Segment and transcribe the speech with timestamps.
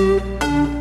[0.00, 0.79] Música